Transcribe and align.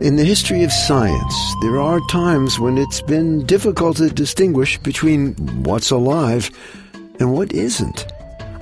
In 0.00 0.16
the 0.16 0.24
history 0.24 0.64
of 0.64 0.72
science, 0.72 1.34
there 1.60 1.78
are 1.78 2.00
times 2.08 2.58
when 2.58 2.78
it's 2.78 3.02
been 3.02 3.44
difficult 3.44 3.98
to 3.98 4.08
distinguish 4.08 4.78
between 4.78 5.34
what's 5.62 5.90
alive 5.90 6.50
and 7.18 7.34
what 7.34 7.52
isn't. 7.52 8.06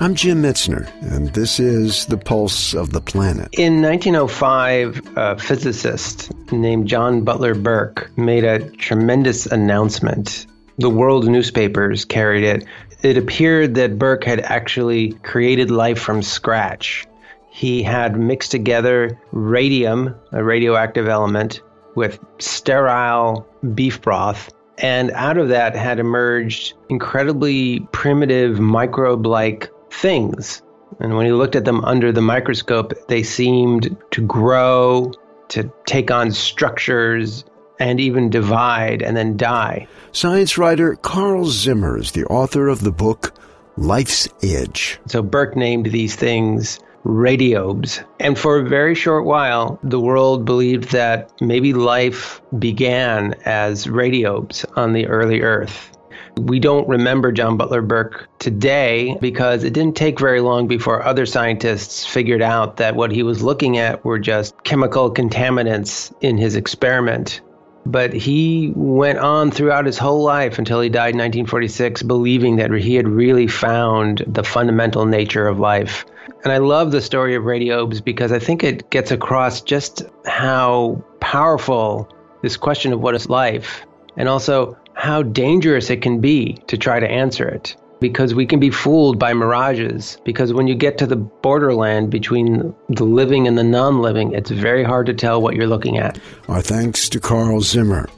I'm 0.00 0.16
Jim 0.16 0.42
Metzner, 0.42 0.88
and 1.12 1.28
this 1.34 1.60
is 1.60 2.06
The 2.06 2.18
Pulse 2.18 2.74
of 2.74 2.90
the 2.90 3.00
Planet. 3.00 3.48
In 3.52 3.82
1905, 3.82 5.16
a 5.16 5.38
physicist 5.38 6.32
named 6.50 6.88
John 6.88 7.22
Butler 7.22 7.54
Burke 7.54 8.10
made 8.16 8.42
a 8.42 8.68
tremendous 8.70 9.46
announcement. 9.46 10.46
The 10.78 10.90
world 10.90 11.28
newspapers 11.28 12.04
carried 12.04 12.42
it. 12.42 12.64
It 13.02 13.16
appeared 13.16 13.76
that 13.76 13.98
Burke 13.98 14.24
had 14.24 14.40
actually 14.40 15.12
created 15.22 15.70
life 15.70 16.00
from 16.00 16.22
scratch. 16.22 17.06
He 17.50 17.82
had 17.82 18.18
mixed 18.18 18.50
together 18.50 19.20
radium, 19.32 20.14
a 20.32 20.44
radioactive 20.44 21.08
element, 21.08 21.62
with 21.94 22.18
sterile 22.38 23.46
beef 23.74 24.00
broth. 24.00 24.52
And 24.78 25.10
out 25.12 25.38
of 25.38 25.48
that 25.48 25.74
had 25.74 25.98
emerged 25.98 26.74
incredibly 26.88 27.80
primitive 27.92 28.60
microbe 28.60 29.26
like 29.26 29.70
things. 29.90 30.62
And 31.00 31.16
when 31.16 31.26
he 31.26 31.32
looked 31.32 31.56
at 31.56 31.64
them 31.64 31.84
under 31.84 32.12
the 32.12 32.22
microscope, 32.22 32.92
they 33.08 33.22
seemed 33.22 33.96
to 34.12 34.20
grow, 34.20 35.12
to 35.48 35.70
take 35.86 36.10
on 36.10 36.30
structures, 36.30 37.44
and 37.80 38.00
even 38.00 38.30
divide 38.30 39.02
and 39.02 39.16
then 39.16 39.36
die. 39.36 39.86
Science 40.12 40.58
writer 40.58 40.96
Carl 40.96 41.46
Zimmer 41.46 41.98
is 41.98 42.12
the 42.12 42.24
author 42.24 42.68
of 42.68 42.82
the 42.82 42.92
book 42.92 43.32
Life's 43.76 44.28
Edge. 44.42 44.98
So 45.06 45.22
Burke 45.22 45.56
named 45.56 45.86
these 45.86 46.16
things 46.16 46.80
radiobes. 47.04 48.04
And 48.20 48.38
for 48.38 48.58
a 48.58 48.68
very 48.68 48.94
short 48.94 49.24
while, 49.24 49.78
the 49.82 50.00
world 50.00 50.44
believed 50.44 50.90
that 50.92 51.32
maybe 51.40 51.72
life 51.72 52.40
began 52.58 53.34
as 53.44 53.86
radiobes 53.86 54.64
on 54.76 54.92
the 54.92 55.06
early 55.06 55.40
Earth. 55.40 55.92
We 56.36 56.60
don't 56.60 56.88
remember 56.88 57.32
John 57.32 57.56
Butler 57.56 57.82
Burke 57.82 58.28
today 58.38 59.16
because 59.20 59.64
it 59.64 59.72
didn't 59.72 59.96
take 59.96 60.20
very 60.20 60.40
long 60.40 60.68
before 60.68 61.04
other 61.04 61.26
scientists 61.26 62.06
figured 62.06 62.42
out 62.42 62.76
that 62.76 62.94
what 62.94 63.10
he 63.10 63.24
was 63.24 63.42
looking 63.42 63.78
at 63.78 64.04
were 64.04 64.20
just 64.20 64.62
chemical 64.62 65.12
contaminants 65.12 66.12
in 66.20 66.38
his 66.38 66.54
experiment. 66.54 67.40
But 67.86 68.12
he 68.12 68.72
went 68.74 69.18
on 69.18 69.50
throughout 69.50 69.86
his 69.86 69.98
whole 69.98 70.22
life 70.22 70.58
until 70.58 70.80
he 70.80 70.88
died 70.88 71.14
in 71.14 71.18
1946, 71.18 72.02
believing 72.02 72.56
that 72.56 72.70
he 72.72 72.94
had 72.94 73.08
really 73.08 73.46
found 73.46 74.24
the 74.26 74.44
fundamental 74.44 75.06
nature 75.06 75.46
of 75.46 75.58
life. 75.58 76.04
And 76.44 76.52
I 76.52 76.58
love 76.58 76.92
the 76.92 77.00
story 77.00 77.34
of 77.34 77.44
radiobes 77.44 78.04
because 78.04 78.30
I 78.30 78.38
think 78.38 78.62
it 78.62 78.90
gets 78.90 79.10
across 79.10 79.62
just 79.62 80.02
how 80.26 81.02
powerful 81.20 82.08
this 82.42 82.56
question 82.56 82.92
of 82.92 83.00
what 83.00 83.14
is 83.14 83.28
life 83.28 83.86
and 84.16 84.28
also 84.28 84.76
how 84.94 85.22
dangerous 85.22 85.90
it 85.90 86.02
can 86.02 86.20
be 86.20 86.54
to 86.66 86.76
try 86.76 87.00
to 87.00 87.08
answer 87.08 87.48
it. 87.48 87.76
Because 88.00 88.34
we 88.34 88.46
can 88.46 88.60
be 88.60 88.70
fooled 88.70 89.18
by 89.18 89.34
mirages. 89.34 90.18
Because 90.24 90.52
when 90.52 90.68
you 90.68 90.74
get 90.74 90.98
to 90.98 91.06
the 91.06 91.16
borderland 91.16 92.10
between 92.10 92.74
the 92.88 93.04
living 93.04 93.48
and 93.48 93.58
the 93.58 93.64
non 93.64 94.00
living, 94.00 94.32
it's 94.32 94.50
very 94.50 94.84
hard 94.84 95.06
to 95.06 95.14
tell 95.14 95.42
what 95.42 95.56
you're 95.56 95.66
looking 95.66 95.98
at. 95.98 96.18
Our 96.48 96.62
thanks 96.62 97.08
to 97.08 97.20
Carl 97.20 97.60
Zimmer. 97.60 98.08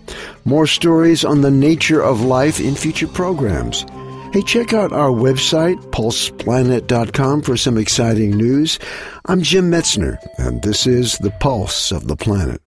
More 0.44 0.66
stories 0.66 1.24
on 1.24 1.40
the 1.40 1.50
nature 1.50 2.02
of 2.02 2.20
life 2.20 2.60
in 2.60 2.74
future 2.74 3.08
programs. 3.08 3.84
Hey, 4.32 4.42
check 4.42 4.72
out 4.72 4.92
our 4.92 5.10
website, 5.10 5.76
pulseplanet.com, 5.90 7.42
for 7.42 7.56
some 7.56 7.76
exciting 7.76 8.30
news. 8.30 8.78
I'm 9.26 9.42
Jim 9.42 9.70
Metzner, 9.72 10.18
and 10.38 10.62
this 10.62 10.86
is 10.86 11.18
The 11.18 11.32
Pulse 11.32 11.90
of 11.90 12.06
the 12.06 12.16
Planet. 12.16 12.56